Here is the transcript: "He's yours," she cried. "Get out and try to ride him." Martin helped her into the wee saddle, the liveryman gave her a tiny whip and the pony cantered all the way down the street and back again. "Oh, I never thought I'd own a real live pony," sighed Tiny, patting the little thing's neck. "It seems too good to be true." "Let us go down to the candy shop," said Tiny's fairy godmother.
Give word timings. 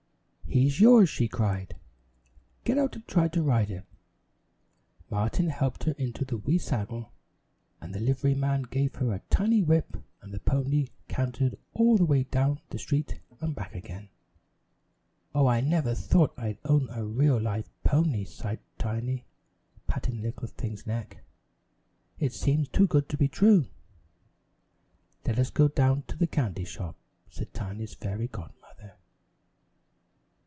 "He's 0.53 0.81
yours," 0.81 1.07
she 1.07 1.29
cried. 1.29 1.77
"Get 2.65 2.77
out 2.77 2.95
and 2.95 3.07
try 3.07 3.29
to 3.29 3.41
ride 3.41 3.69
him." 3.69 3.85
Martin 5.09 5.47
helped 5.47 5.85
her 5.85 5.93
into 5.93 6.25
the 6.25 6.35
wee 6.35 6.57
saddle, 6.57 7.13
the 7.79 8.01
liveryman 8.01 8.63
gave 8.63 8.95
her 8.95 9.13
a 9.13 9.19
tiny 9.29 9.61
whip 9.63 9.95
and 10.21 10.33
the 10.33 10.41
pony 10.41 10.89
cantered 11.07 11.57
all 11.71 11.95
the 11.95 12.03
way 12.03 12.23
down 12.23 12.59
the 12.69 12.77
street 12.77 13.21
and 13.39 13.55
back 13.55 13.73
again. 13.73 14.09
"Oh, 15.33 15.47
I 15.47 15.61
never 15.61 15.95
thought 15.95 16.33
I'd 16.37 16.59
own 16.65 16.89
a 16.89 17.05
real 17.05 17.39
live 17.39 17.69
pony," 17.85 18.25
sighed 18.25 18.59
Tiny, 18.77 19.23
patting 19.87 20.17
the 20.17 20.23
little 20.23 20.47
thing's 20.49 20.85
neck. 20.85 21.23
"It 22.19 22.33
seems 22.33 22.67
too 22.67 22.87
good 22.87 23.07
to 23.07 23.15
be 23.15 23.29
true." 23.29 23.67
"Let 25.25 25.39
us 25.39 25.49
go 25.49 25.69
down 25.69 26.03
to 26.09 26.17
the 26.17 26.27
candy 26.27 26.65
shop," 26.65 26.97
said 27.29 27.53
Tiny's 27.53 27.93
fairy 27.93 28.27
godmother. 28.27 28.57